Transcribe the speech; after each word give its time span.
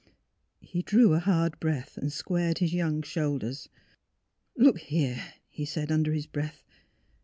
He 0.61 0.81
drew 0.81 1.13
a 1.13 1.19
hard 1.19 1.59
breath 1.59 1.95
and 1.95 2.11
squared 2.11 2.57
his 2.57 2.73
young 2.73 3.03
shoulders." 3.03 3.69
Look 4.57 4.79
here," 4.79 5.23
he 5.47 5.63
said, 5.63 5.91
under 5.91 6.11
his 6.11 6.25
breath. 6.25 6.63